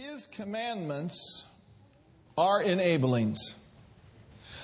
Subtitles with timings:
[0.00, 1.44] His commandments
[2.38, 3.52] are enablings.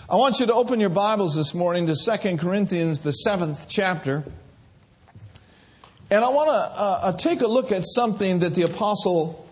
[0.09, 4.25] I want you to open your Bibles this morning to 2 Corinthians, the seventh chapter.
[6.09, 9.47] And I want to uh, uh, take a look at something that the apostle,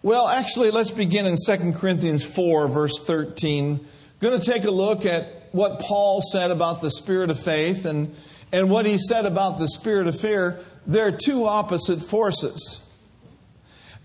[0.00, 3.84] well, actually, let's begin in 2 Corinthians 4, verse 13.
[4.20, 8.14] Going to take a look at what Paul said about the spirit of faith and,
[8.52, 10.60] and what he said about the spirit of fear.
[10.86, 12.80] They're two opposite forces.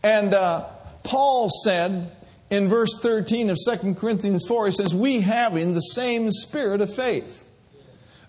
[0.01, 0.65] And uh,
[1.03, 2.11] Paul said
[2.49, 6.93] in verse 13 of 2 Corinthians 4, he says, We having the same spirit of
[6.93, 7.45] faith.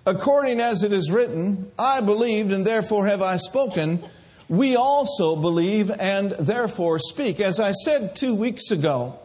[0.04, 4.02] According as it is written, I believed and therefore have I spoken.
[4.48, 7.40] We also believe and therefore speak.
[7.40, 9.18] As I said two weeks ago,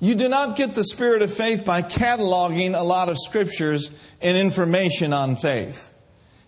[0.00, 3.90] you do not get the spirit of faith by cataloging a lot of scriptures
[4.20, 5.90] and information on faith.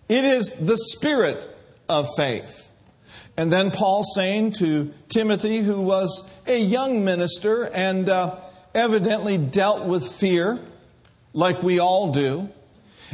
[0.09, 1.49] It is the spirit
[1.89, 2.64] of faith.
[3.37, 8.37] And then Paul saying to Timothy, who was a young minister and uh,
[8.73, 10.59] evidently dealt with fear,
[11.33, 12.49] like we all do,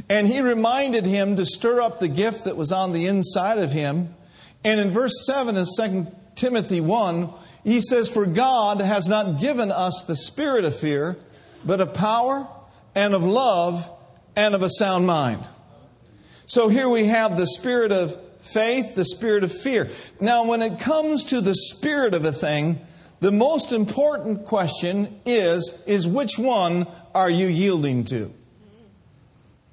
[0.09, 3.71] and he reminded him to stir up the gift that was on the inside of
[3.71, 4.13] him.
[4.63, 7.29] And in verse 7 of 2 Timothy 1,
[7.63, 11.17] he says, For God has not given us the spirit of fear,
[11.65, 12.47] but of power
[12.95, 13.89] and of love
[14.35, 15.43] and of a sound mind.
[16.45, 19.89] So here we have the spirit of faith, the spirit of fear.
[20.19, 22.79] Now, when it comes to the spirit of a thing,
[23.19, 28.33] the most important question is, is which one are you yielding to?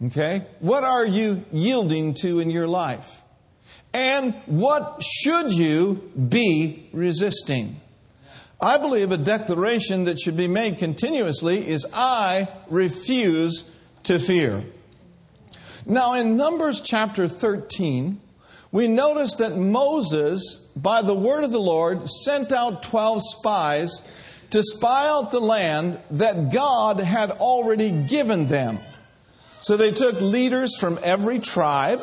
[0.07, 0.47] Okay?
[0.61, 3.23] What are you yielding to in your life?
[3.93, 7.81] And what should you be resisting?
[8.61, 13.69] I believe a declaration that should be made continuously is I refuse
[14.05, 14.65] to fear.
[15.87, 18.21] Now, in Numbers chapter 13,
[18.71, 24.03] we notice that Moses, by the word of the Lord, sent out 12 spies
[24.51, 28.79] to spy out the land that God had already given them.
[29.61, 32.03] So they took leaders from every tribe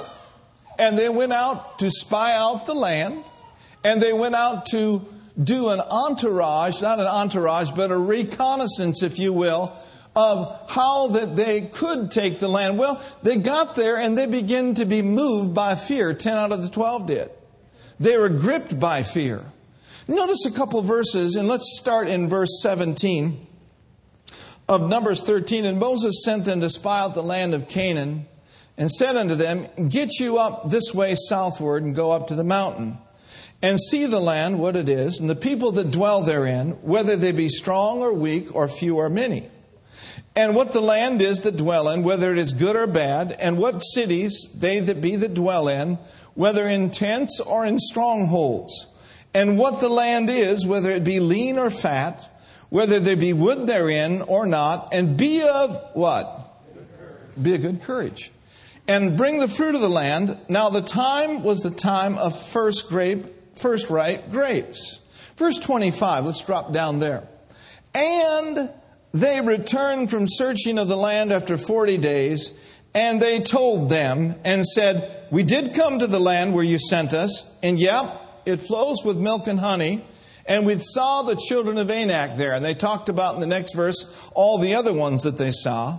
[0.77, 3.23] and they went out to spy out the land
[3.83, 5.05] and they went out to
[5.41, 9.73] do an entourage, not an entourage, but a reconnaissance, if you will,
[10.15, 12.77] of how that they could take the land.
[12.77, 16.13] Well, they got there and they began to be moved by fear.
[16.13, 17.29] Ten out of the twelve did.
[17.99, 19.43] They were gripped by fear.
[20.07, 23.47] Notice a couple verses, and let's start in verse 17
[24.69, 25.65] of Numbers 13.
[25.65, 28.27] And Moses sent them to spy out the land of Canaan
[28.77, 32.43] and said unto them, Get you up this way southward and go up to the
[32.43, 32.99] mountain
[33.61, 37.31] and see the land, what it is, and the people that dwell therein, whether they
[37.31, 39.49] be strong or weak or few or many
[40.35, 43.57] and what the land is that dwell in, whether it is good or bad, and
[43.57, 45.97] what cities they that be that dwell in,
[46.33, 48.87] whether in tents or in strongholds,
[49.33, 52.29] and what the land is, whether it be lean or fat,
[52.69, 56.41] whether there be wood therein or not, and be of what?
[57.41, 58.31] Be a good courage.
[58.87, 60.37] And bring the fruit of the land.
[60.47, 64.99] Now the time was the time of first grape, first ripe grapes.
[65.37, 67.27] Verse 25, let's drop down there.
[67.93, 68.69] And
[69.15, 72.51] they returned from searching of the land after 40 days,
[72.93, 77.13] and they told them and said, We did come to the land where you sent
[77.13, 80.03] us, and yep, it flows with milk and honey.
[80.45, 82.53] And we saw the children of Anak there.
[82.53, 85.97] And they talked about in the next verse all the other ones that they saw.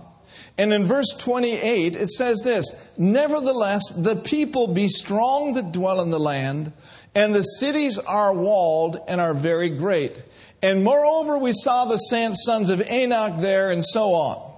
[0.59, 6.11] And in verse 28, it says this Nevertheless, the people be strong that dwell in
[6.11, 6.71] the land,
[7.17, 10.23] and the cities are walled and are very great.
[10.61, 14.53] And moreover, we saw the sons of Anak there, and so on.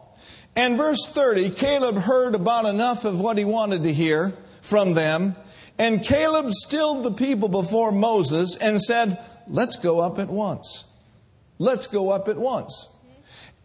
[0.57, 5.37] And verse 30, Caleb heard about enough of what he wanted to hear from them.
[5.77, 10.83] And Caleb stilled the people before Moses and said, Let's go up at once.
[11.59, 12.89] Let's go up at once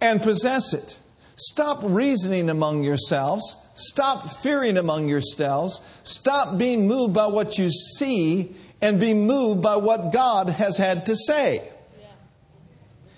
[0.00, 0.96] and possess it.
[1.34, 3.56] Stop reasoning among yourselves.
[3.74, 5.80] Stop fearing among yourselves.
[6.04, 11.06] Stop being moved by what you see and be moved by what God has had
[11.06, 11.66] to say.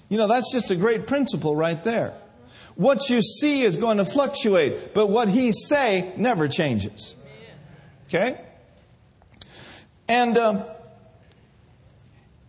[0.08, 2.14] You know, that's just a great principle right there.
[2.76, 7.16] What you see is going to fluctuate, but what he say never changes.
[8.06, 8.40] Okay?
[10.08, 10.66] And uh,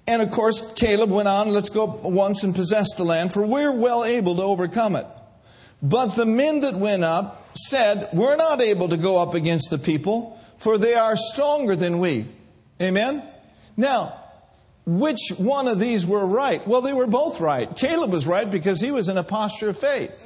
[0.08, 3.72] and of course, Caleb went on, let's go once and possess the land, for we're
[3.72, 5.08] well able to overcome it.
[5.82, 9.80] But the men that went up said, We're not able to go up against the
[9.80, 12.28] people, for they are stronger than we.
[12.82, 13.24] Amen?
[13.76, 14.24] Now,
[14.86, 16.66] which one of these were right?
[16.68, 17.76] Well, they were both right.
[17.76, 20.26] Caleb was right because he was in a posture of faith.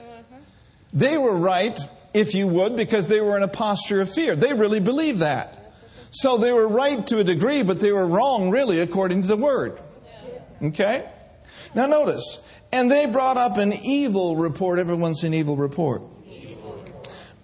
[0.94, 1.80] They were right,
[2.14, 4.36] if you would, because they were in a posture of fear.
[4.36, 5.74] They really believed that.
[6.12, 9.38] So they were right to a degree, but they were wrong, really, according to the
[9.38, 9.80] word.
[10.62, 11.10] Okay?
[11.74, 12.40] Now notice,
[12.72, 14.78] and they brought up an evil report.
[14.78, 16.02] Everyone's an evil report.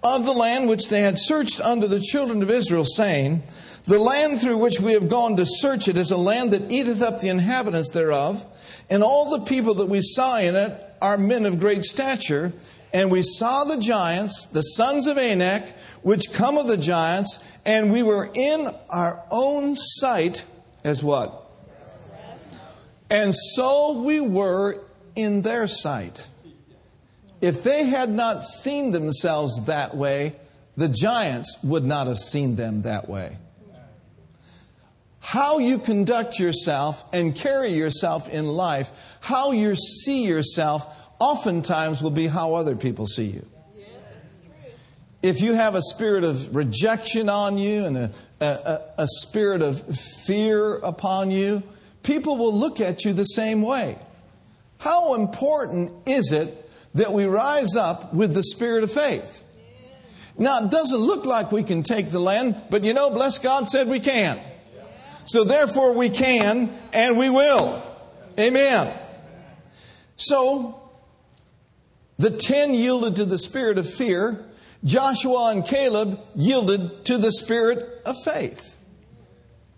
[0.02, 3.42] Of the land which they had searched unto the children of Israel, saying,
[3.88, 7.00] The land through which we have gone to search it is a land that eateth
[7.00, 8.44] up the inhabitants thereof,
[8.90, 12.52] and all the people that we saw in it are men of great stature.
[12.92, 15.70] And we saw the giants, the sons of Anak,
[16.02, 20.44] which come of the giants, and we were in our own sight
[20.84, 21.50] as what?
[23.08, 24.84] And so we were
[25.16, 26.26] in their sight.
[27.40, 30.34] If they had not seen themselves that way,
[30.76, 33.38] the giants would not have seen them that way.
[35.28, 40.86] How you conduct yourself and carry yourself in life, how you see yourself,
[41.18, 43.46] oftentimes will be how other people see you.
[45.22, 48.10] If you have a spirit of rejection on you and a,
[48.40, 49.82] a, a spirit of
[50.24, 51.62] fear upon you,
[52.02, 53.98] people will look at you the same way.
[54.78, 59.44] How important is it that we rise up with the spirit of faith?
[60.38, 63.68] Now, it doesn't look like we can take the land, but you know, bless God
[63.68, 64.40] said we can.
[65.28, 67.82] So therefore we can and we will.
[68.40, 68.98] Amen.
[70.16, 70.80] So,
[72.18, 74.42] the ten yielded to the spirit of fear.
[74.84, 78.78] Joshua and Caleb yielded to the spirit of faith.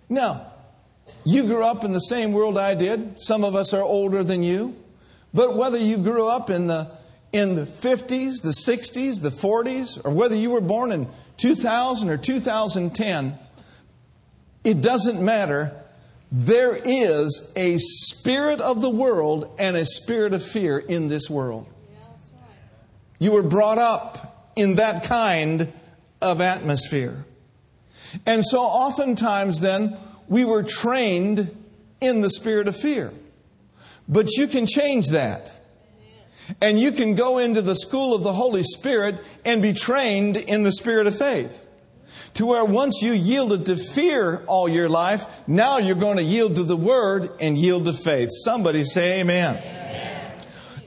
[0.09, 0.53] Now,
[1.25, 3.21] you grew up in the same world I did.
[3.21, 4.77] Some of us are older than you.
[5.35, 6.97] But whether you grew up in the,
[7.33, 11.09] in the 50s, the 60s, the 40s, or whether you were born in
[11.39, 13.39] 2000 or 2010,
[14.65, 15.75] it doesn't matter.
[16.33, 21.67] There is a spirit of the world and a spirit of fear in this world.
[23.19, 25.73] You were brought up in that kind
[26.23, 27.25] of atmosphere.
[28.27, 29.97] And so oftentimes then,
[30.29, 31.55] we were trained
[32.01, 33.13] in the spirit of fear.
[34.09, 35.53] But you can change that.
[36.61, 40.63] And you can go into the school of the Holy Spirit and be trained in
[40.63, 41.65] the spirit of faith.
[42.35, 46.57] To where once you yielded to fear all your life, now you're going to yield
[46.57, 48.31] to the Word and yield to faith.
[48.45, 49.57] Somebody say amen.
[49.57, 50.33] amen.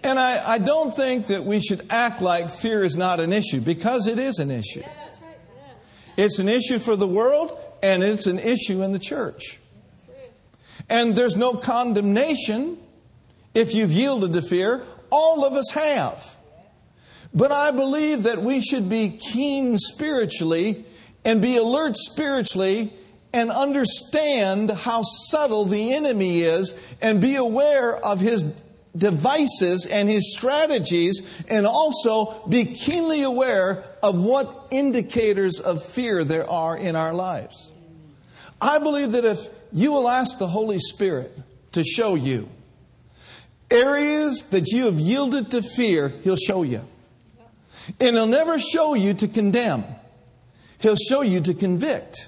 [0.03, 3.61] And I, I, don't think that we should act like fear is not an issue
[3.61, 4.81] because it is an issue.
[4.81, 5.37] Yeah, right.
[6.17, 6.25] yeah.
[6.25, 9.59] It's an issue for the world and it's an issue in the church.
[10.89, 12.77] And there's no condemnation
[13.53, 16.37] if you've yielded to fear, all of us have.
[17.33, 20.85] But I believe that we should be keen spiritually
[21.25, 22.93] and be alert spiritually
[23.33, 28.43] and understand how subtle the enemy is and be aware of his
[28.95, 36.47] devices and his strategies and also be keenly aware of what indicators of fear there
[36.49, 37.71] are in our lives.
[38.61, 41.35] I believe that if you will ask the Holy Spirit
[41.71, 42.49] to show you
[43.73, 46.81] areas that you have yielded to fear, He'll show you.
[47.99, 49.83] And He'll never show you to condemn,
[50.83, 52.27] He'll show you to convict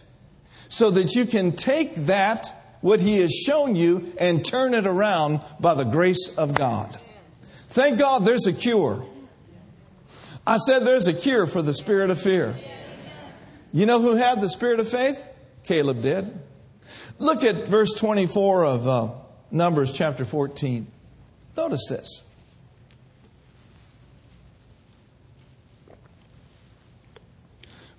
[0.70, 5.42] so that you can take that, what He has shown you, and turn it around
[5.60, 6.98] by the grace of God.
[7.68, 9.06] Thank God there's a cure.
[10.48, 12.56] I said there's a cure for the spirit of fear.
[13.74, 15.28] You know who had the spirit of faith?
[15.66, 16.40] Caleb did.
[17.20, 19.10] Look at verse 24 of uh,
[19.52, 20.88] Numbers chapter 14.
[21.58, 22.24] Notice this.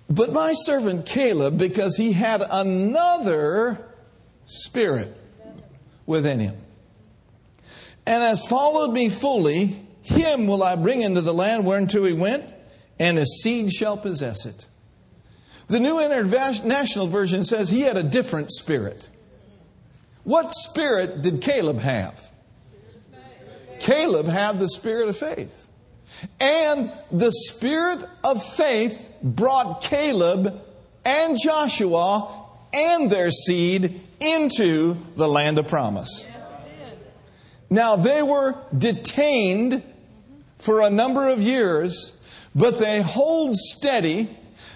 [0.09, 3.85] But my servant Caleb, because he had another
[4.45, 5.15] spirit
[6.05, 6.55] within him,
[8.05, 12.53] and has followed me fully, him will I bring into the land whereunto he went,
[12.97, 14.65] and his seed shall possess it.
[15.67, 19.09] The New International Version says he had a different spirit.
[20.23, 22.31] What spirit did Caleb have?
[23.79, 25.67] Caleb had the spirit of faith.
[26.39, 30.61] And the spirit of faith brought Caleb
[31.05, 36.27] and Joshua and their seed into the land of promise.
[37.69, 39.83] Now, they were detained
[40.57, 42.13] for a number of years,
[42.55, 44.29] but they hold steady,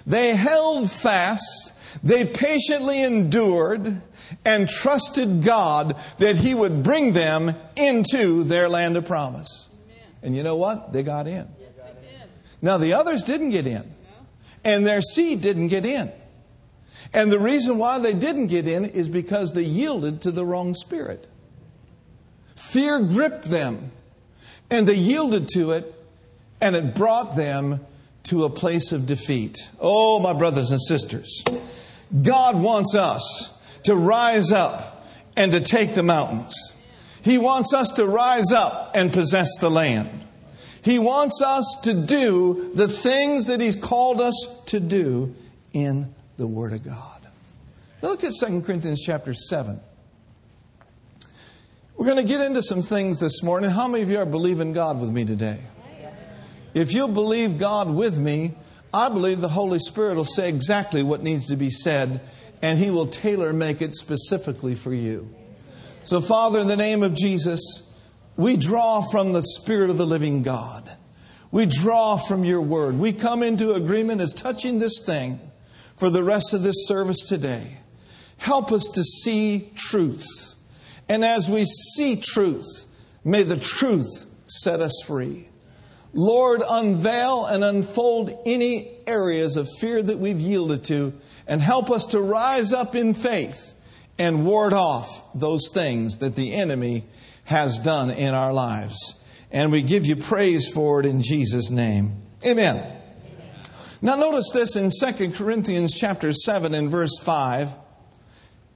[0.06, 4.02] they held fast, they patiently endured,
[4.46, 9.68] and trusted God that He would bring them into their land of promise.
[10.24, 10.94] And you know what?
[10.94, 11.48] They got in.
[12.62, 13.84] Now, the others didn't get in.
[14.64, 16.12] And their seed didn't get in.
[17.14, 20.76] And the reason why they didn't get in is because they yielded to the wrong
[20.76, 21.28] spirit.
[22.56, 23.92] Fear gripped them,
[24.70, 25.94] and they yielded to it,
[26.62, 27.86] and it brought them
[28.24, 29.58] to a place of defeat.
[29.80, 31.44] Oh, my brothers and sisters,
[32.22, 33.54] God wants us
[33.84, 36.56] to rise up and to take the mountains.
[37.24, 40.21] He wants us to rise up and possess the land.
[40.84, 45.36] He wants us to do the things that He's called us to do
[45.74, 47.22] in the Word of God.
[48.02, 49.80] look at 2 Corinthians chapter 7.
[51.96, 53.70] We're going to get into some things this morning.
[53.70, 55.60] How many of you are believing God with me today?
[56.74, 58.54] If you'll believe God with me,
[58.94, 62.22] I believe the Holy Spirit will say exactly what needs to be said,
[62.62, 65.30] and He will tailor make it specifically for you.
[66.04, 67.84] So, Father, in the name of Jesus,
[68.38, 70.90] we draw from the Spirit of the living God.
[71.52, 72.98] We draw from your word.
[72.98, 75.40] We come into agreement as touching this thing
[75.98, 77.78] for the rest of this service today.
[78.38, 80.56] Help us to see truth.
[81.10, 82.88] And as we see truth,
[83.24, 85.48] may the truth set us free.
[86.14, 91.14] Lord, unveil and unfold any areas of fear that we've yielded to
[91.48, 93.74] and help us to rise up in faith
[94.18, 97.06] and ward off those things that the enemy
[97.52, 99.16] has done in our lives.
[99.52, 102.24] And we give you praise for it in Jesus' name.
[102.46, 102.84] Amen.
[104.02, 107.70] Now notice this in 2 Corinthians chapter 7 and verse 5.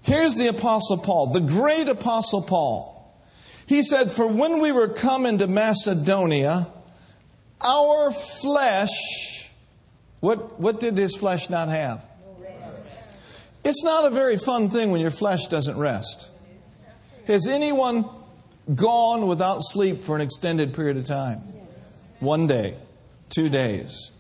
[0.03, 2.91] Here's the apostle Paul, the great apostle Paul.
[3.65, 6.67] He said, For when we were come into Macedonia,
[7.59, 9.49] our flesh,
[10.19, 12.05] what, what did his flesh not have?
[13.63, 16.29] It's not a very fun thing when your flesh doesn't rest.
[17.25, 18.07] Has anyone
[18.73, 21.39] gone without sleep for an extended period of time.
[22.19, 22.75] One day,
[23.29, 24.11] two days,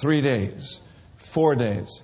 [0.00, 0.80] three days,
[1.16, 2.02] four days.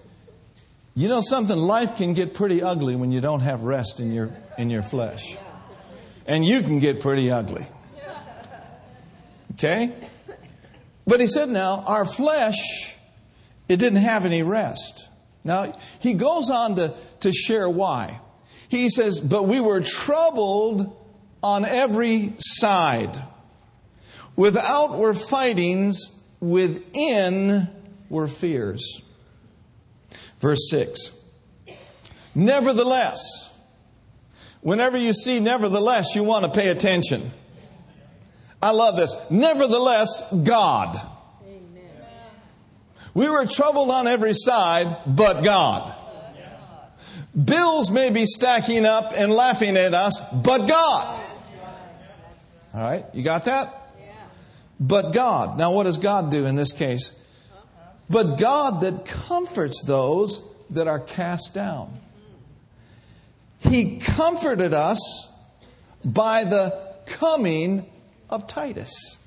[0.94, 1.56] You know something?
[1.56, 5.36] Life can get pretty ugly when you don't have rest in your, in your flesh.
[6.26, 7.66] And you can get pretty ugly.
[9.52, 9.92] Okay?
[11.06, 12.96] But he said now, our flesh,
[13.68, 15.08] it didn't have any rest.
[15.44, 18.20] Now, he goes on to, to share why.
[18.68, 20.94] He says, But we were troubled
[21.42, 23.16] on every side.
[24.36, 27.68] Without were fightings, within
[28.08, 29.02] were fears.
[30.40, 31.10] Verse 6.
[32.34, 33.52] Nevertheless,
[34.60, 37.32] whenever you see nevertheless, you want to pay attention.
[38.62, 39.16] I love this.
[39.30, 41.00] Nevertheless, God.
[43.14, 45.94] We were troubled on every side, but God.
[47.44, 51.24] Bills may be stacking up and laughing at us, but God.
[52.74, 53.92] All right, you got that?
[54.00, 54.12] Yeah.
[54.78, 55.58] But God.
[55.58, 57.12] Now, what does God do in this case?
[58.10, 61.98] But God that comforts those that are cast down.
[63.62, 63.70] Hmm.
[63.70, 65.28] He comforted us
[66.04, 67.86] by the coming
[68.30, 69.18] of Titus.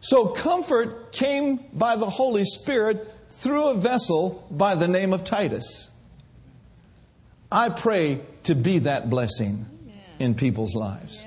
[0.00, 5.90] So, comfort came by the Holy Spirit through a vessel by the name of Titus.
[7.50, 9.66] I pray to be that blessing
[10.18, 11.24] in people's lives.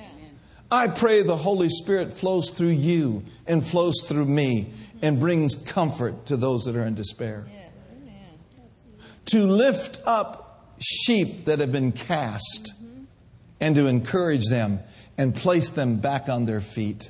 [0.71, 6.25] I pray the Holy Spirit flows through you and flows through me and brings comfort
[6.27, 7.47] to those that are in despair.
[9.27, 12.73] To lift up sheep that have been cast
[13.59, 14.79] and to encourage them
[15.17, 17.09] and place them back on their feet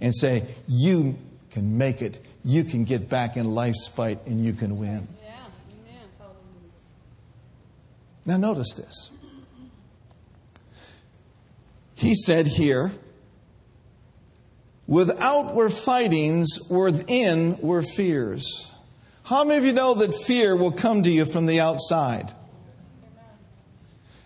[0.00, 1.16] and say, You
[1.50, 2.24] can make it.
[2.44, 5.08] You can get back in life's fight and you can win.
[8.24, 9.10] Now, notice this.
[11.98, 12.92] He said here,
[14.86, 18.70] without were fightings, within were fears.
[19.24, 22.32] How many of you know that fear will come to you from the outside?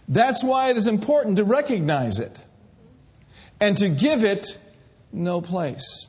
[0.06, 2.38] That's why it is important to recognize it
[3.58, 4.58] and to give it
[5.10, 6.08] no place.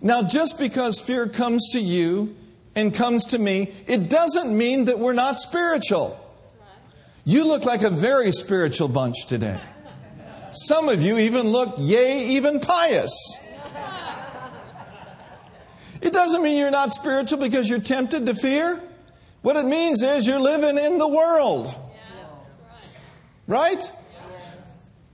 [0.00, 2.36] Now, just because fear comes to you
[2.76, 6.24] and comes to me, it doesn't mean that we're not spiritual.
[7.24, 9.60] You look like a very spiritual bunch today.
[10.52, 13.12] Some of you even look, yea, even pious.
[16.00, 18.82] It doesn't mean you're not spiritual because you're tempted to fear.
[19.42, 21.74] What it means is you're living in the world.
[23.46, 23.92] Right?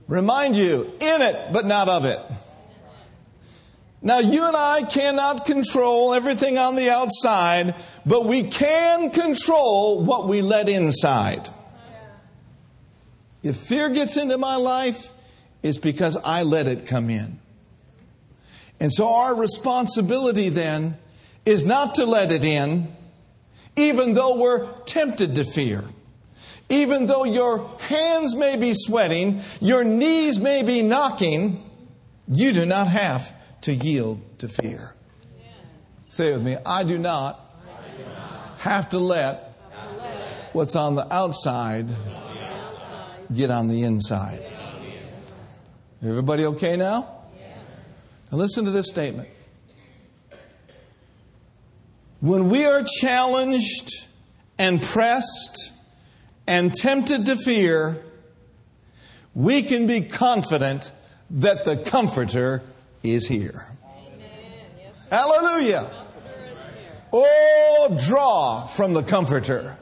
[0.07, 2.19] Remind you, in it, but not of it.
[4.01, 7.75] Now, you and I cannot control everything on the outside,
[8.05, 11.49] but we can control what we let inside.
[13.43, 15.11] If fear gets into my life,
[15.67, 17.39] it's because I let it come in.
[18.79, 20.97] And so our responsibility then
[21.45, 22.93] is not to let it in,
[23.75, 25.83] even though we're tempted to fear.
[26.69, 31.63] Even though your hands may be sweating, your knees may be knocking,
[32.27, 34.93] you do not have to yield to fear.
[36.07, 40.53] Say with me, I do not, I do not have to let, have to let
[40.53, 41.87] what's on the outside
[43.33, 44.41] get on the inside.
[46.03, 47.09] Everybody okay now?
[48.31, 49.29] Now listen to this statement.
[52.19, 54.05] When we are challenged
[54.59, 55.71] and pressed
[56.45, 58.03] and tempted to fear,
[59.33, 60.91] we can be confident
[61.29, 62.63] that the Comforter
[63.03, 63.65] is here.
[65.09, 65.89] Hallelujah.
[67.13, 69.77] Oh, draw from the Comforter.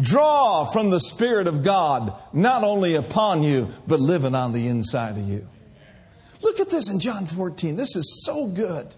[0.00, 5.16] Draw from the Spirit of God, not only upon you, but living on the inside
[5.16, 5.48] of you.
[6.42, 7.76] Look at this in John 14.
[7.76, 8.94] This is so good.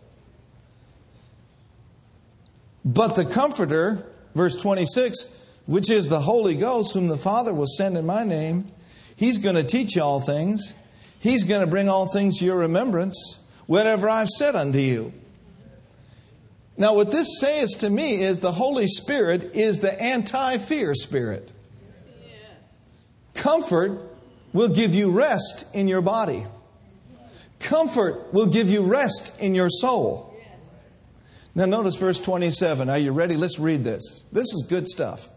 [2.85, 5.26] But the Comforter, verse 26,
[5.67, 8.71] which is the Holy Ghost, whom the Father will send in my name,
[9.14, 10.75] he's going to teach you all things.
[11.19, 15.12] He's going to bring all things to your remembrance, whatever I've said unto you.
[16.78, 21.50] Now, what this says to me is the Holy Spirit is the anti fear spirit.
[23.35, 24.02] Comfort
[24.52, 26.47] will give you rest in your body.
[27.58, 30.25] Comfort will give you rest in your soul.
[31.54, 32.88] Now, notice verse 27.
[32.88, 33.37] Are you ready?
[33.37, 34.23] Let's read this.
[34.30, 35.28] This is good stuff.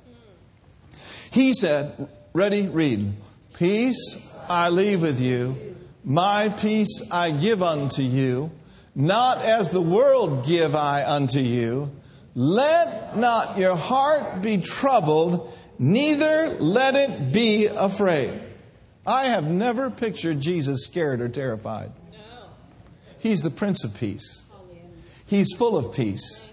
[1.31, 2.67] He said, Ready?
[2.67, 3.13] Read.
[3.55, 8.51] Peace I leave with you, my peace I give unto you.
[8.93, 11.91] Not as the world give I unto you.
[12.35, 18.41] Let not your heart be troubled, neither let it be afraid.
[19.05, 21.91] I have never pictured Jesus scared or terrified.
[23.19, 24.43] He's the Prince of Peace.
[25.25, 26.51] He's full of peace.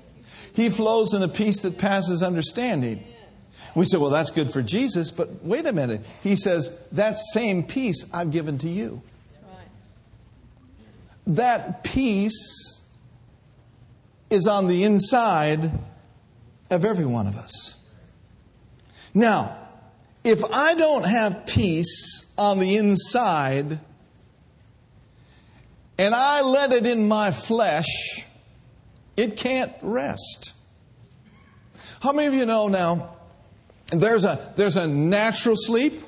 [0.53, 3.05] He flows in a peace that passes understanding.
[3.75, 6.01] We say, well, that's good for Jesus, but wait a minute.
[6.23, 9.03] He says, that same peace I've given to you.
[11.29, 12.81] That peace
[14.31, 15.71] is on the inside
[16.71, 17.75] of every one of us.
[19.13, 19.57] Now,
[20.25, 23.79] if I don't have peace on the inside
[25.99, 28.27] and I let it in my flesh,
[29.17, 30.53] it can't rest.
[32.01, 33.17] How many of you know now
[33.93, 36.03] there's a, there's a natural sleep,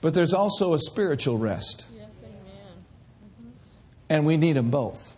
[0.00, 1.86] but there's also a spiritual rest?
[4.08, 5.16] And we need them both.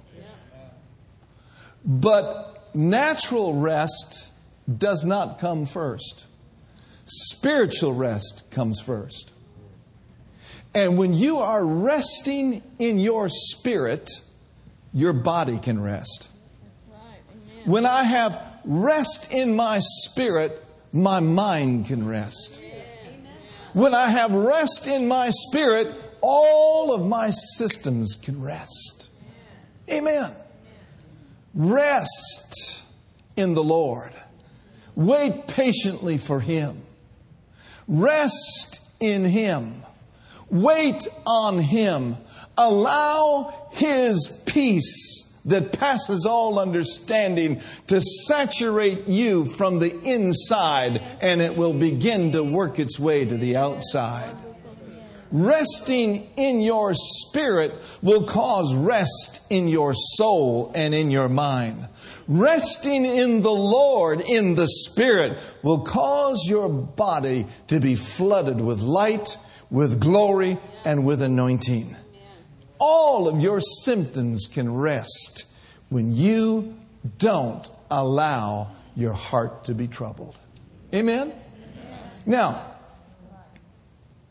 [1.85, 4.31] But natural rest
[4.79, 6.27] does not come first.
[7.07, 9.33] Spiritual rest comes first.
[10.75, 14.09] And when you are resting in your spirit,
[14.93, 16.29] your body can rest.
[17.65, 22.61] When I have rest in my spirit, my mind can rest.
[23.73, 29.11] When I have rest in my spirit, all of my systems can rest.
[29.91, 30.33] Amen.
[31.55, 32.83] Rest
[33.37, 34.13] in the Lord.
[34.95, 36.77] Wait patiently for Him.
[37.89, 39.83] Rest in Him.
[40.49, 42.17] Wait on Him.
[42.57, 51.57] Allow His peace that passes all understanding to saturate you from the inside, and it
[51.57, 54.37] will begin to work its way to the outside.
[55.33, 61.89] Resting in your spirit will cause rest in your soul and in your mind.
[62.27, 68.81] Resting in the Lord in the Spirit will cause your body to be flooded with
[68.81, 69.37] light,
[69.69, 71.97] with glory, and with anointing.
[72.79, 75.45] All of your symptoms can rest
[75.89, 76.77] when you
[77.19, 80.39] don't allow your heart to be troubled.
[80.95, 81.33] Amen?
[82.27, 82.70] Now,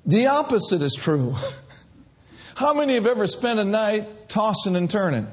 [0.10, 1.36] the opposite is true.
[2.56, 5.28] How many have ever spent a night tossing and turning?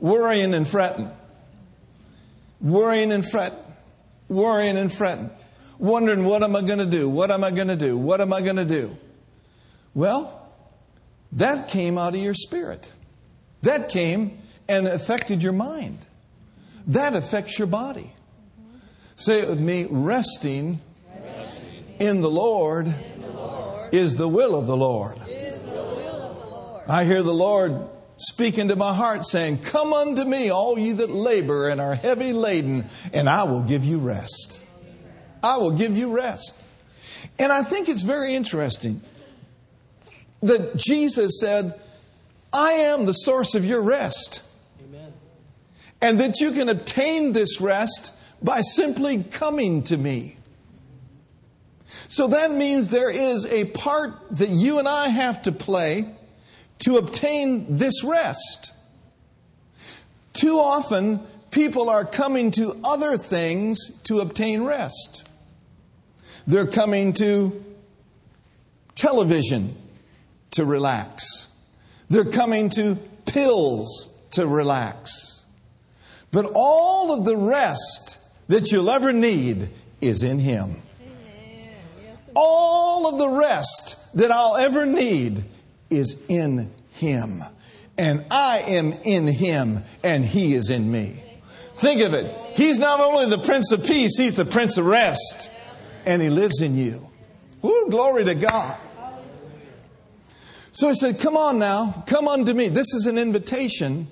[0.00, 1.10] Worrying and fretting.
[2.60, 3.58] Worrying and fretting.
[4.28, 5.30] Worrying and fretting.
[5.78, 7.08] Wondering, what am I going to do?
[7.08, 7.96] What am I going to do?
[7.96, 8.96] What am I going to do?
[9.94, 10.46] Well,
[11.32, 12.92] that came out of your spirit.
[13.62, 15.98] That came and affected your mind.
[16.88, 18.12] That affects your body.
[19.16, 20.80] Say it with me resting,
[21.12, 21.84] resting.
[21.98, 22.94] in the Lord
[23.92, 25.18] is the will of the Lord.
[26.88, 31.10] I hear the Lord speaking to my heart saying, Come unto me, all you that
[31.10, 34.62] labor and are heavy laden, and I will give you rest.
[35.42, 36.54] I will give you rest.
[37.38, 39.00] And I think it's very interesting
[40.42, 41.78] that Jesus said,
[42.52, 44.42] I am the source of your rest.
[44.88, 45.12] Amen.
[46.00, 50.37] And that you can obtain this rest by simply coming to me.
[52.08, 56.10] So that means there is a part that you and I have to play
[56.80, 58.72] to obtain this rest.
[60.32, 65.28] Too often, people are coming to other things to obtain rest.
[66.46, 67.62] They're coming to
[68.94, 69.76] television
[70.52, 71.46] to relax.
[72.08, 75.44] They're coming to pills to relax.
[76.30, 78.18] But all of the rest
[78.48, 79.68] that you'll ever need
[80.00, 80.76] is in Him.
[82.40, 85.42] All of the rest that I'll ever need
[85.90, 87.42] is in Him.
[87.98, 91.20] And I am in Him, and He is in me.
[91.74, 92.32] Think of it.
[92.54, 95.50] He's not only the Prince of Peace, He's the Prince of Rest.
[96.06, 97.08] And He lives in you.
[97.64, 98.78] Ooh, glory to God.
[100.70, 102.68] So he said, Come on now, come unto me.
[102.68, 104.06] This is an invitation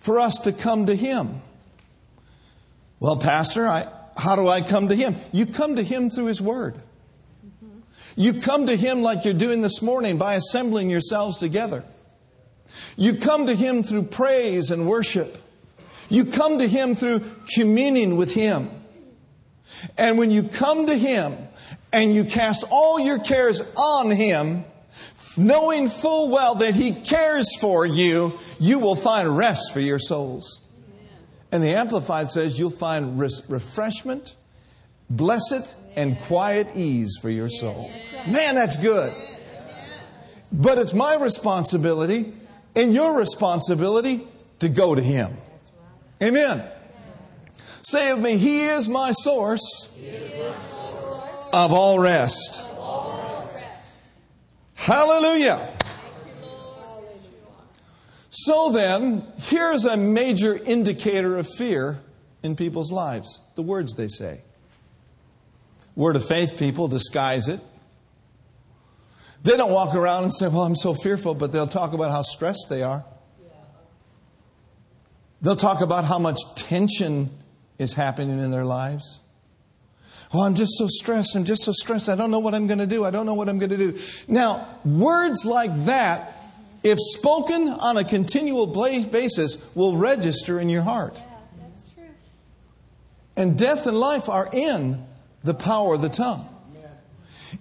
[0.00, 1.40] for us to come to Him.
[3.00, 5.16] Well, Pastor, I, how do I come to Him?
[5.32, 6.74] You come to Him through His Word.
[8.16, 11.84] You come to Him like you're doing this morning by assembling yourselves together.
[12.96, 15.38] You come to Him through praise and worship.
[16.08, 17.22] You come to Him through
[17.54, 18.68] communing with Him.
[19.96, 21.36] And when you come to Him
[21.92, 24.64] and you cast all your cares on Him,
[25.36, 30.60] knowing full well that He cares for you, you will find rest for your souls.
[31.50, 34.36] And the Amplified says you'll find res- refreshment,
[35.10, 37.90] blessed, and quiet ease for your soul.
[38.26, 39.14] Man, that's good.
[40.50, 42.32] But it's my responsibility
[42.74, 44.26] and your responsibility
[44.60, 45.32] to go to Him.
[46.22, 46.62] Amen.
[47.82, 49.88] Say with me, He is my source
[51.52, 52.64] of all rest.
[54.74, 55.68] Hallelujah.
[58.30, 62.00] So then, here's a major indicator of fear
[62.42, 64.42] in people's lives the words they say.
[65.94, 67.60] Word of faith people disguise it.
[69.42, 72.22] They don't walk around and say, Well, I'm so fearful, but they'll talk about how
[72.22, 73.04] stressed they are.
[75.40, 77.30] They'll talk about how much tension
[77.78, 79.20] is happening in their lives.
[80.32, 81.34] Oh, I'm just so stressed.
[81.34, 82.08] I'm just so stressed.
[82.08, 83.04] I don't know what I'm going to do.
[83.04, 83.98] I don't know what I'm going to do.
[84.28, 86.38] Now, words like that,
[86.82, 91.16] if spoken on a continual basis, will register in your heart.
[91.16, 91.24] Yeah,
[91.60, 92.04] that's true.
[93.36, 95.04] And death and life are in
[95.42, 96.48] the power of the tongue.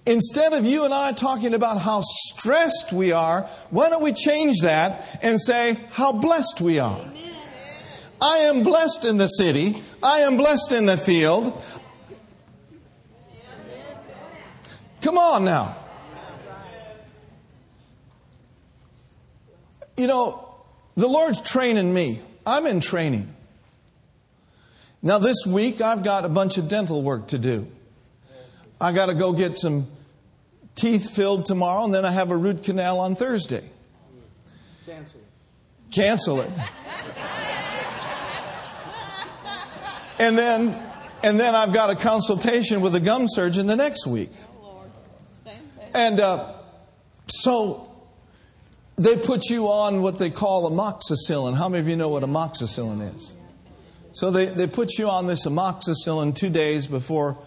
[0.05, 4.61] Instead of you and I talking about how stressed we are, why don't we change
[4.61, 7.11] that and say how blessed we are?
[8.21, 9.81] I am blessed in the city.
[10.01, 11.61] I am blessed in the field.
[15.01, 15.75] Come on now.
[19.97, 20.55] You know,
[20.95, 22.21] the Lord's training me.
[22.45, 23.35] I'm in training.
[25.03, 27.67] Now, this week, I've got a bunch of dental work to do.
[28.79, 29.87] I got to go get some
[30.75, 33.63] teeth filled tomorrow, and then I have a root canal on Thursday.
[34.85, 35.19] Cancel.
[35.19, 35.91] It.
[35.91, 36.51] Cancel it.
[40.19, 40.79] and then,
[41.23, 44.31] and then I've got a consultation with a gum surgeon the next week.
[45.93, 46.53] And uh,
[47.27, 47.91] so
[48.97, 51.55] they put you on what they call amoxicillin.
[51.55, 53.33] How many of you know what amoxicillin is?
[54.13, 57.37] So they, they put you on this amoxicillin two days before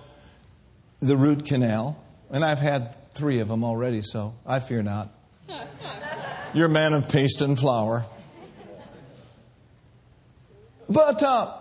[1.01, 2.03] the root canal.
[2.31, 5.13] And I've had three of them already, so I fear not.
[6.55, 8.07] You're a man of paste and flour.
[10.89, 11.55] But uh,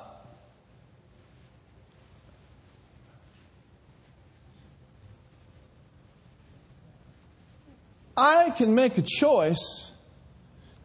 [8.15, 9.91] I can make a choice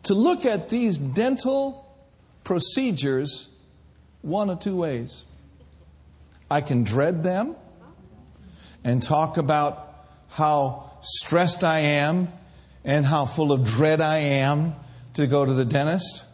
[0.04, 1.84] to look at these dental
[2.44, 3.48] procedures
[4.22, 5.24] one of two ways.
[6.50, 7.56] I can dread them
[8.84, 12.28] and talk about how stressed I am
[12.84, 14.74] and how full of dread I am
[15.14, 16.24] to go to the dentist.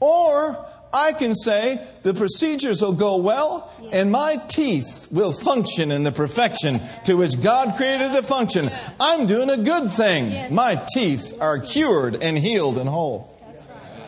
[0.00, 6.02] Or I can say the procedures will go well and my teeth will function in
[6.02, 8.70] the perfection to which God created to function.
[9.00, 10.54] I'm doing a good thing.
[10.54, 13.31] My teeth are cured and healed and whole.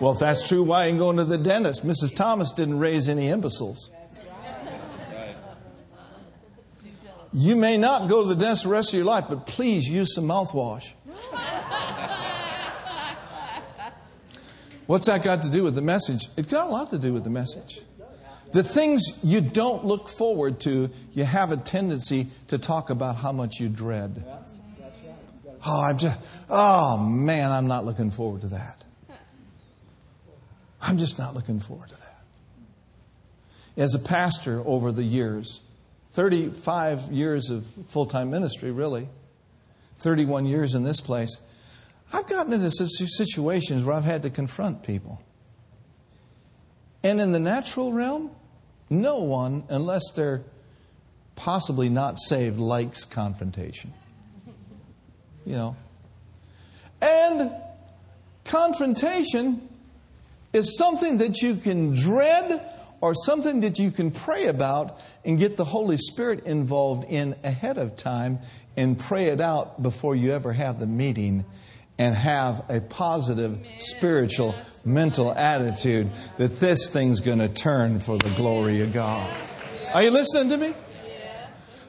[0.05, 1.83] Well, if that's true, why you going to the dentist?
[1.87, 2.15] Mrs.
[2.15, 3.89] Thomas didn't raise any imbeciles.
[7.33, 10.15] You may not go to the dentist the rest of your life, but please use
[10.15, 10.93] some mouthwash.
[14.85, 16.29] What's that got to do with the message?
[16.37, 17.81] It's got a lot to do with the message.
[18.53, 23.33] The things you don't look forward to, you have a tendency to talk about how
[23.33, 24.23] much you dread.
[25.67, 28.84] Oh, I'm just, oh man, I'm not looking forward to that.
[30.87, 32.19] I'm just not looking forward to that.
[33.77, 35.63] As a pastor over the years,
[36.13, 39.09] 35 years of full time ministry, really,
[39.97, 41.39] 31 years in this place,
[42.13, 45.23] I've gotten into situations where I've had to confront people.
[47.03, 48.31] And in the natural realm,
[48.91, 50.43] no one, unless they're
[51.35, 53.95] possibly not saved, likes confrontation.
[55.47, 55.77] You know?
[57.01, 57.53] And
[58.45, 59.69] confrontation
[60.55, 62.65] is something that you can dread
[63.01, 67.77] or something that you can pray about and get the Holy Spirit involved in ahead
[67.77, 68.39] of time
[68.77, 71.45] and pray it out before you ever have the meeting
[71.99, 78.31] and have a positive spiritual mental attitude that this thing's going to turn for the
[78.31, 79.31] glory of God.
[79.93, 80.75] Are you listening to me?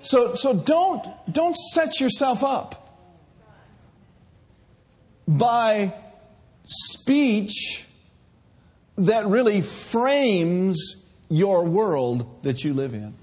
[0.02, 3.00] So, so don't, don't set yourself up
[5.28, 5.94] by
[6.66, 7.85] speech
[8.98, 10.96] that really frames
[11.30, 13.14] your world that you live in.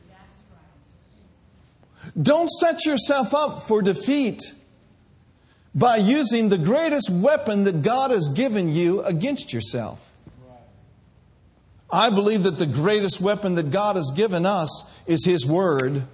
[2.20, 4.54] Don't set yourself up for defeat
[5.74, 10.08] by using the greatest weapon that God has given you against yourself.
[11.90, 16.04] I believe that the greatest weapon that God has given us is His Word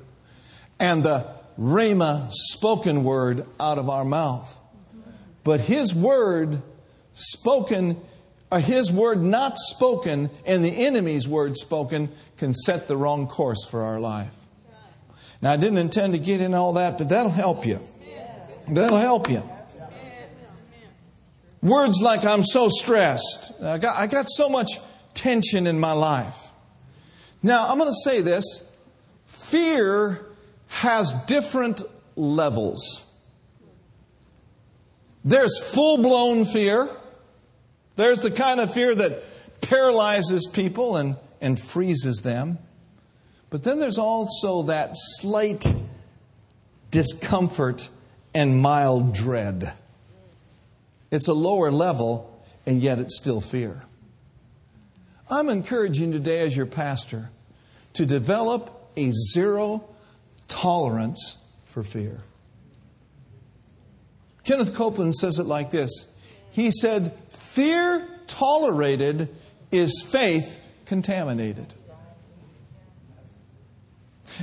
[0.79, 1.27] and the
[1.59, 4.57] Rhema spoken word out of our mouth.
[5.44, 6.62] But His Word
[7.12, 8.01] spoken,
[8.50, 12.08] Uh, his Word not spoken, and the enemy's word spoken
[12.38, 14.34] can set the wrong course for our life.
[15.42, 17.80] Now, I didn't intend to get in all that, but that'll help you.
[18.68, 19.42] That'll help you.
[21.62, 23.52] Words like, I'm so stressed.
[23.62, 24.78] I got, I got so much
[25.14, 26.37] tension in my life.
[27.42, 28.64] Now, I'm going to say this
[29.26, 30.24] fear
[30.68, 31.82] has different
[32.16, 33.04] levels.
[35.24, 36.88] There's full blown fear.
[37.98, 39.24] There's the kind of fear that
[39.61, 42.58] paralyzes people and, and freezes them.
[43.50, 45.66] But then there's also that slight
[46.92, 47.90] discomfort
[48.32, 49.72] and mild dread.
[51.11, 53.82] It's a lower level, and yet it's still fear.
[55.28, 57.30] I'm encouraging today, as your pastor,
[57.94, 59.82] to develop a zero
[60.46, 62.20] tolerance for fear.
[64.44, 66.06] Kenneth Copeland says it like this
[66.52, 67.12] He said,
[67.59, 69.35] Fear tolerated
[69.73, 71.66] is faith contaminated.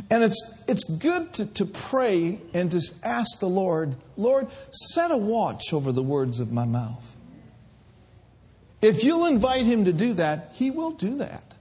[0.10, 5.18] And it's, it's good to, to pray and to ask the Lord, Lord, set a
[5.18, 7.16] watch over the words of my mouth.
[8.82, 11.54] If you'll invite Him to do that, He will do that.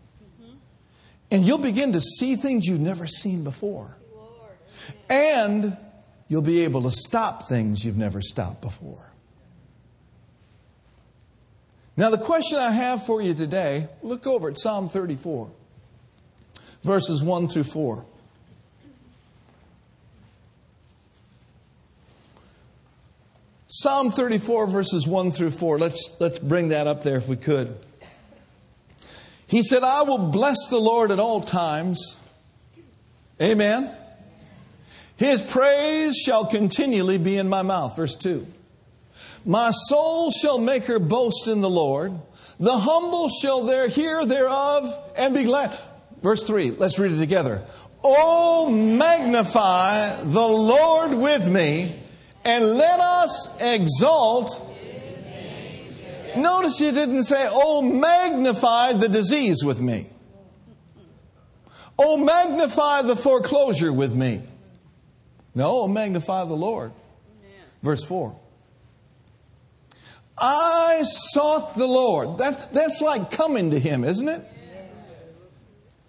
[1.30, 3.96] And you'll begin to see things you've never seen before.
[5.08, 5.76] And
[6.26, 9.13] you'll be able to stop things you've never stopped before.
[11.96, 15.50] Now, the question I have for you today look over at Psalm 34,
[16.82, 18.04] verses 1 through 4.
[23.68, 25.78] Psalm 34, verses 1 through 4.
[25.78, 27.76] Let's, let's bring that up there if we could.
[29.46, 32.16] He said, I will bless the Lord at all times.
[33.40, 33.94] Amen.
[35.16, 37.96] His praise shall continually be in my mouth.
[37.96, 38.46] Verse 2.
[39.44, 42.12] My soul shall make her boast in the Lord.
[42.58, 45.78] The humble shall there hear thereof and be glad.
[46.22, 46.70] Verse 3.
[46.72, 47.64] Let's read it together.
[48.02, 52.00] Oh, magnify the Lord with me
[52.44, 54.60] and let us exalt.
[56.36, 60.06] Notice you didn't say, Oh, magnify the disease with me.
[61.98, 64.42] Oh, magnify the foreclosure with me.
[65.54, 66.92] No, oh, magnify the Lord.
[67.82, 68.36] Verse 4.
[70.36, 72.38] I sought the Lord.
[72.38, 74.48] That, that's like coming to Him, isn't it?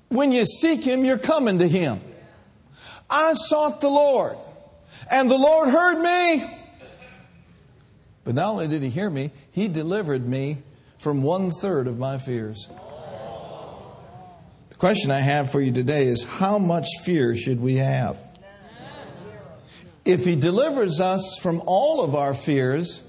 [0.09, 1.99] When you seek Him, you're coming to Him.
[3.09, 4.37] I sought the Lord,
[5.11, 6.51] and the Lord heard me.
[8.23, 10.57] But not only did He hear me, He delivered me
[10.97, 12.67] from one third of my fears.
[14.69, 18.17] The question I have for you today is how much fear should we have?
[20.03, 23.01] if He delivers us from all of our fears,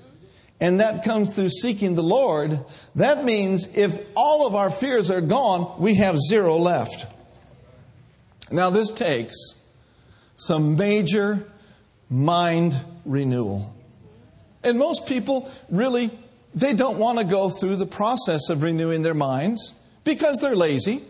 [0.61, 2.65] and that comes through seeking the Lord,
[2.95, 7.07] that means if all of our fears are gone, we have zero left.
[8.51, 9.37] Now, this takes
[10.37, 11.47] some major
[12.09, 13.75] mind renewal.
[14.63, 16.11] And most people really,
[16.55, 21.03] they don't want to go through the process of renewing their minds because they're lazy.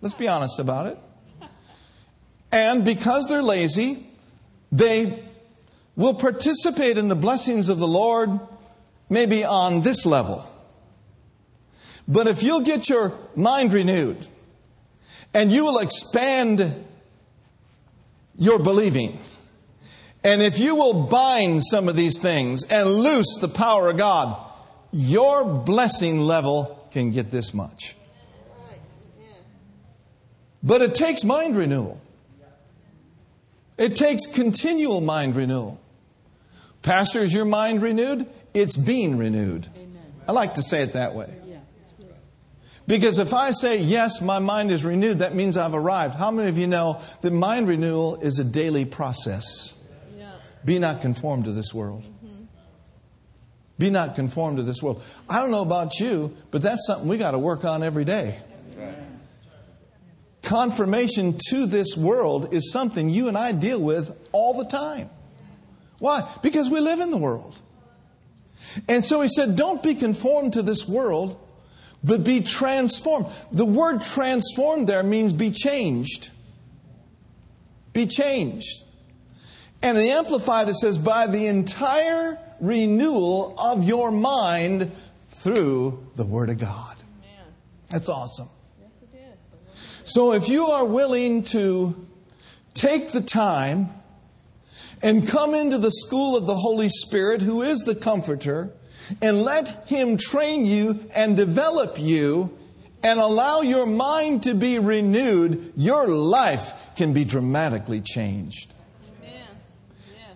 [0.00, 0.98] Let's be honest about it.
[2.50, 4.06] And because they're lazy,
[4.72, 5.22] they
[5.96, 8.40] will participate in the blessings of the Lord
[9.08, 10.44] maybe on this level.
[12.06, 14.26] But if you'll get your mind renewed
[15.34, 16.84] and you will expand
[18.36, 19.18] your believing,
[20.24, 24.36] and if you will bind some of these things and loose the power of God,
[24.90, 27.94] your blessing level can get this much.
[30.62, 32.00] But it takes mind renewal.
[33.76, 35.80] It takes continual mind renewal.
[36.82, 38.26] Pastor, is your mind renewed?
[38.54, 39.68] It's being renewed.
[39.76, 39.98] Amen.
[40.26, 41.34] I like to say it that way.
[42.88, 46.14] Because if I say, yes, my mind is renewed, that means I've arrived.
[46.14, 49.74] How many of you know that mind renewal is a daily process?
[50.16, 50.30] Yeah.
[50.64, 52.02] Be not conformed to this world.
[52.02, 52.44] Mm-hmm.
[53.78, 55.02] Be not conformed to this world.
[55.28, 58.38] I don't know about you, but that's something we got to work on every day.
[60.40, 65.10] Confirmation to this world is something you and I deal with all the time.
[65.98, 66.28] Why?
[66.42, 67.58] Because we live in the world.
[68.88, 71.38] And so he said, Don't be conformed to this world,
[72.04, 73.26] but be transformed.
[73.50, 76.30] The word transformed there means be changed.
[77.92, 78.84] Be changed.
[79.82, 84.90] And the Amplified, it says, by the entire renewal of your mind
[85.30, 86.96] through the Word of God.
[87.88, 88.48] That's awesome.
[88.80, 89.36] Yes,
[90.02, 92.06] So if you are willing to
[92.74, 93.90] take the time
[95.02, 98.72] and come into the school of the Holy Spirit, who is the Comforter,
[99.22, 102.56] and let Him train you and develop you
[103.02, 108.74] and allow your mind to be renewed, your life can be dramatically changed.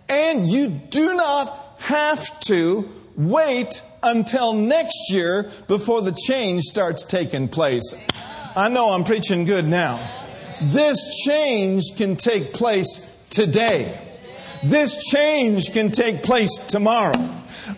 [0.08, 7.48] And you do not have to wait until next year before the change starts taking
[7.48, 7.94] place.
[8.54, 10.06] I know I'm preaching good now.
[10.60, 14.11] This change can take place today.
[14.64, 17.12] This change can take place tomorrow.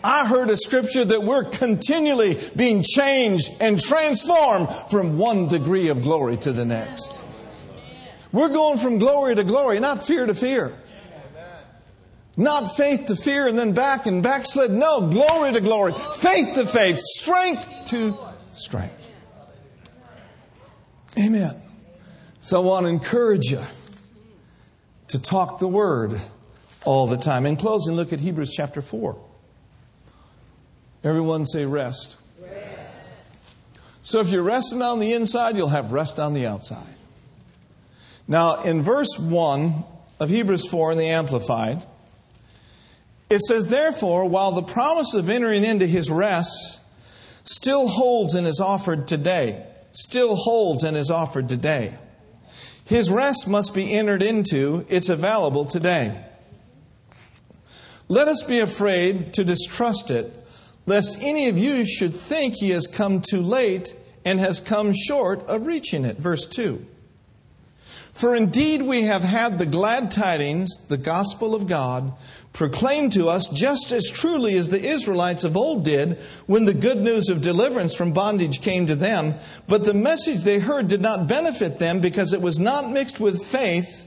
[0.02, 6.02] I heard a scripture that we're continually being changed and transformed from one degree of
[6.02, 7.18] glory to the next.
[8.32, 10.76] We're going from glory to glory, not fear to fear.
[12.36, 14.72] Not faith to fear and then back and backslid.
[14.72, 15.94] No, glory to glory.
[16.16, 16.98] Faith to faith.
[16.98, 18.18] Strength to
[18.54, 19.08] strength.
[21.16, 21.62] Amen.
[22.40, 23.60] So I want to encourage you
[25.08, 26.20] to talk the word
[26.84, 27.46] all the time.
[27.46, 29.16] In closing, look at Hebrews chapter 4.
[31.02, 32.16] Everyone say rest.
[32.40, 32.94] rest.
[34.02, 36.94] So if you're resting on the inside, you'll have rest on the outside.
[38.26, 39.84] Now, in verse 1
[40.20, 41.84] of Hebrews 4 in the Amplified,
[43.28, 46.80] it says, Therefore, while the promise of entering into his rest
[47.44, 51.94] still holds and is offered today, still holds and is offered today,
[52.86, 56.22] his rest must be entered into, it's available today.
[58.08, 60.32] Let us be afraid to distrust it,
[60.86, 65.40] lest any of you should think he has come too late and has come short
[65.46, 66.18] of reaching it.
[66.18, 66.84] Verse 2.
[68.12, 72.12] For indeed we have had the glad tidings, the gospel of God,
[72.52, 76.98] proclaimed to us just as truly as the Israelites of old did when the good
[76.98, 79.34] news of deliverance from bondage came to them.
[79.66, 83.44] But the message they heard did not benefit them because it was not mixed with
[83.44, 84.03] faith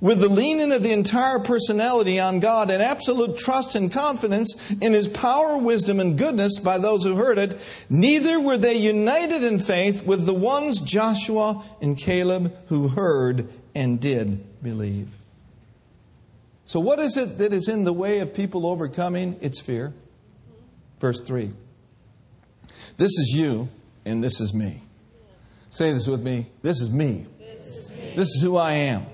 [0.00, 4.92] with the leaning of the entire personality on God and absolute trust and confidence in
[4.92, 9.58] His power, wisdom, and goodness by those who heard it, neither were they united in
[9.58, 15.08] faith with the ones Joshua and Caleb who heard and did believe.
[16.64, 19.36] So, what is it that is in the way of people overcoming?
[19.40, 19.92] It's fear.
[20.98, 21.52] Verse 3.
[22.96, 23.68] This is you,
[24.04, 24.80] and this is me.
[25.70, 26.46] Say this with me.
[26.62, 27.26] This is me.
[27.38, 28.12] This is, me.
[28.16, 29.04] This is who I am.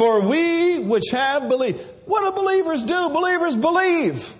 [0.00, 1.78] For we which have believed.
[2.06, 3.10] What do believers do?
[3.10, 4.34] Believers believe.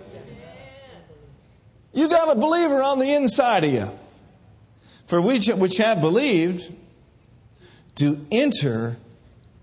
[1.93, 3.87] You got a believer on the inside of you.
[5.05, 6.73] For we which have believed
[7.97, 8.97] to enter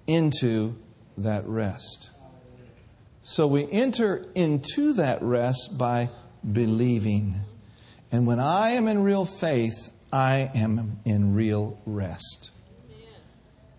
[0.06, 0.76] into
[1.16, 2.10] that rest.
[3.22, 6.10] So we enter into that rest by
[6.52, 7.34] believing.
[8.12, 12.52] And when I am in real faith, I am in real rest.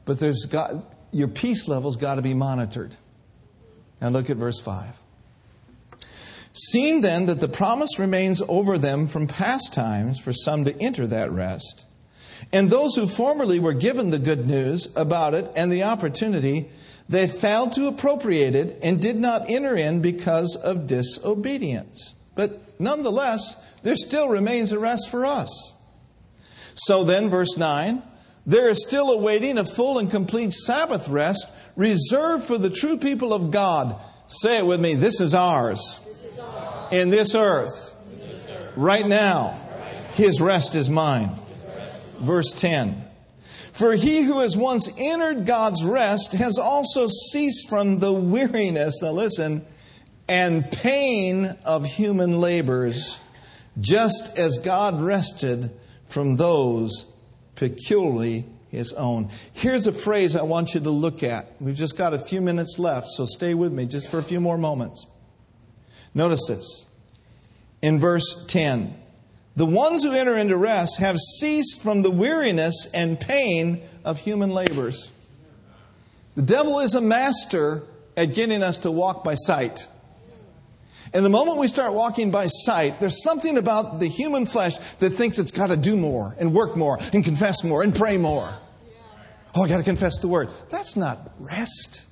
[0.04, 2.95] But there's got your peace level's got to be monitored.
[4.02, 4.98] Now look at verse 5.
[6.52, 11.06] Seeing then that the promise remains over them from past times for some to enter
[11.08, 11.86] that rest,
[12.52, 16.69] and those who formerly were given the good news about it and the opportunity,
[17.08, 22.15] they failed to appropriate it and did not enter in because of disobedience.
[22.36, 25.73] But nonetheless, there still remains a rest for us.
[26.75, 28.02] So then, verse 9
[28.46, 33.33] there is still awaiting a full and complete Sabbath rest reserved for the true people
[33.33, 34.00] of God.
[34.27, 36.00] Say it with me this is ours.
[36.92, 37.96] In this earth.
[38.75, 39.60] Right now.
[40.13, 41.31] His rest is mine.
[42.19, 43.06] Verse 10.
[43.71, 49.12] For he who has once entered God's rest has also ceased from the weariness, now
[49.12, 49.65] listen,
[50.27, 53.19] and pain of human labors,
[53.79, 55.71] just as God rested
[56.08, 57.06] from those
[57.60, 59.30] peculiarly his own.
[59.52, 61.54] Here's a phrase I want you to look at.
[61.60, 64.40] We've just got a few minutes left, so stay with me just for a few
[64.40, 65.06] more moments.
[66.14, 66.86] Notice this
[67.82, 68.96] in verse 10.
[69.56, 74.52] The ones who enter into rest have ceased from the weariness and pain of human
[74.52, 75.12] labors.
[76.36, 77.84] The devil is a master
[78.16, 79.88] at getting us to walk by sight.
[81.12, 85.12] And the moment we start walking by sight, there's something about the human flesh that
[85.12, 88.48] thinks it's got to do more and work more and confess more and pray more.
[89.56, 90.50] Oh, I got to confess the word.
[90.70, 92.04] That's not rest.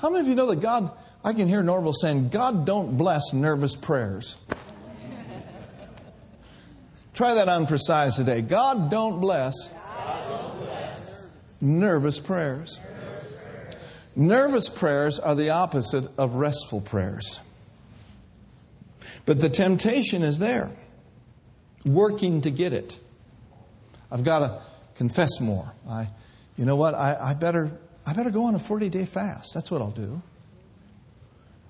[0.00, 0.90] How many of you know that God,
[1.24, 4.40] I can hear Norvel saying, God don't bless nervous prayers.
[7.14, 8.40] Try that on for size today.
[8.40, 11.22] God don't bless, God don't bless.
[11.60, 12.80] nervous prayers.
[14.14, 17.40] Nervous prayers are the opposite of restful prayers.
[19.24, 20.70] But the temptation is there,
[21.84, 22.98] working to get it.
[24.10, 24.60] I've got to
[24.96, 25.72] confess more.
[25.88, 26.08] I,
[26.56, 26.94] you know what?
[26.94, 27.70] I, I better,
[28.06, 29.52] I better go on a 40 day fast.
[29.54, 30.20] That's what I'll do.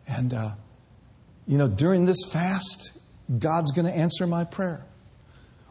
[0.08, 0.50] And, uh,
[1.46, 2.92] you know, during this fast,
[3.38, 4.84] God's going to answer my prayer.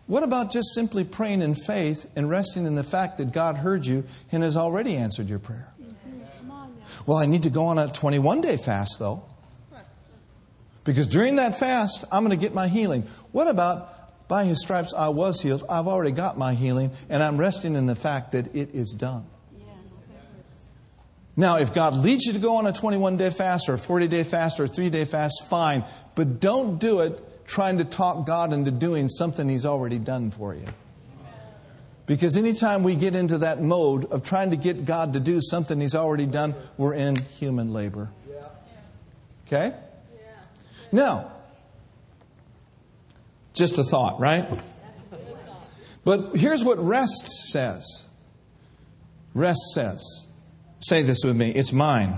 [0.08, 3.86] What about just simply praying in faith and resting in the fact that God heard
[3.86, 5.72] you and has already answered your prayer?
[7.06, 9.24] Well, I need to go on a 21 day fast, though.
[10.84, 13.04] Because during that fast, I'm going to get my healing.
[13.32, 15.64] What about by his stripes I was healed?
[15.70, 19.26] I've already got my healing, and I'm resting in the fact that it is done.
[21.38, 24.08] Now, if God leads you to go on a 21 day fast or a 40
[24.08, 25.84] day fast or a three day fast, fine.
[26.16, 30.54] But don't do it trying to talk God into doing something He's already done for
[30.54, 30.66] you.
[32.06, 35.80] Because anytime we get into that mode of trying to get God to do something
[35.80, 38.10] He's already done, we're in human labor.
[39.48, 39.74] Okay?
[40.92, 41.32] Now,
[43.54, 44.46] just a thought, right?
[46.04, 48.06] But here's what rest says
[49.34, 50.04] rest says,
[50.80, 52.18] say this with me, it's mine.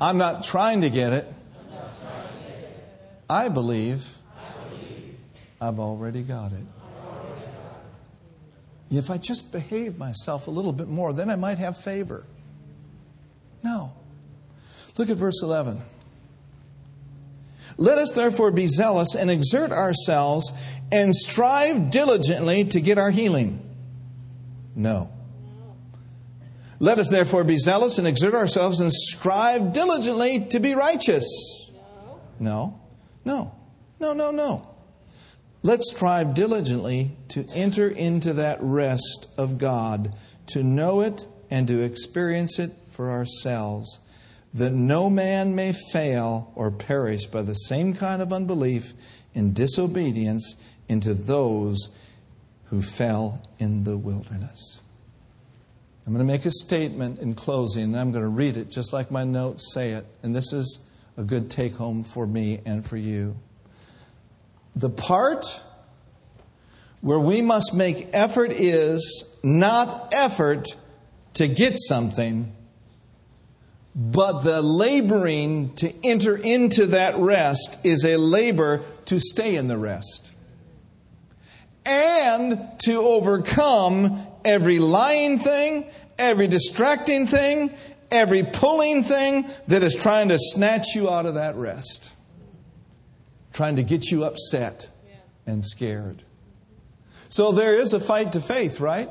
[0.00, 1.26] I'm not trying to get it.
[3.30, 4.04] I believe
[5.60, 6.64] I've already got it.
[8.92, 12.24] If I just behave myself a little bit more, then I might have favor.
[13.62, 13.92] No.
[14.98, 15.80] Look at verse 11.
[17.78, 20.52] Let us therefore be zealous and exert ourselves
[20.90, 23.66] and strive diligently to get our healing.
[24.76, 25.10] No.
[26.78, 31.24] Let us therefore be zealous and exert ourselves and strive diligently to be righteous.
[32.38, 32.78] No.
[33.24, 33.54] No.
[33.98, 34.71] No, no, no.
[35.64, 40.14] Let's strive diligently to enter into that rest of God,
[40.48, 44.00] to know it and to experience it for ourselves,
[44.52, 48.92] that no man may fail or perish by the same kind of unbelief
[49.34, 50.56] and disobedience
[50.88, 51.88] into those
[52.64, 54.80] who fell in the wilderness.
[56.04, 58.92] I'm going to make a statement in closing, and I'm going to read it just
[58.92, 60.06] like my notes say it.
[60.24, 60.80] And this is
[61.16, 63.36] a good take home for me and for you.
[64.74, 65.60] The part
[67.02, 70.76] where we must make effort is not effort
[71.34, 72.54] to get something,
[73.94, 79.76] but the laboring to enter into that rest is a labor to stay in the
[79.76, 80.30] rest.
[81.84, 85.86] And to overcome every lying thing,
[86.18, 87.74] every distracting thing,
[88.10, 92.11] every pulling thing that is trying to snatch you out of that rest
[93.52, 94.90] trying to get you upset
[95.46, 96.22] and scared.
[97.28, 99.10] So there is a fight to faith, right?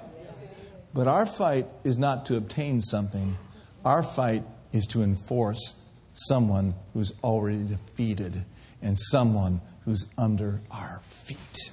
[0.93, 3.37] But our fight is not to obtain something,
[3.85, 5.73] our fight is to enforce
[6.13, 8.43] someone who's already defeated
[8.81, 11.71] and someone who's under our feet.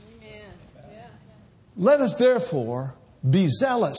[1.77, 2.95] Let us therefore
[3.29, 3.99] be zealous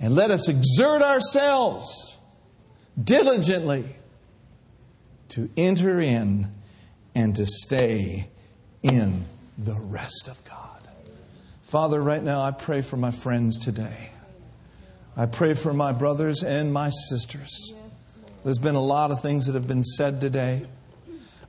[0.00, 2.16] and let us exert ourselves
[3.02, 3.84] diligently
[5.30, 6.46] to enter in
[7.14, 8.28] and to stay
[8.82, 9.24] in
[9.56, 10.60] the rest of God.
[11.62, 14.10] Father, right now I pray for my friends today.
[15.16, 17.72] I pray for my brothers and my sisters.
[18.42, 20.66] There's been a lot of things that have been said today.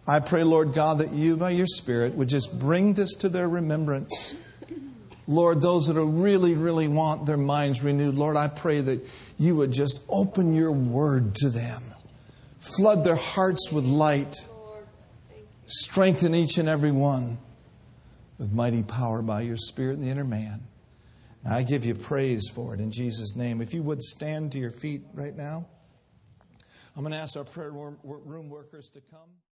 [0.07, 3.49] I pray, Lord God, that you, by your Spirit, would just bring this to their
[3.49, 4.36] remembrance.
[5.28, 9.03] Lord, those that are really, really want their minds renewed, Lord, I pray that
[9.39, 11.82] you would just open your word to them,
[12.59, 14.36] flood their hearts with light.
[15.66, 17.38] Strengthen each and every one
[18.38, 20.68] with mighty power by your Spirit in the inner man.
[21.47, 23.61] I give you praise for it in Jesus' name.
[23.61, 25.68] If you would stand to your feet right now,
[26.95, 29.30] I'm going to ask our prayer room workers to come.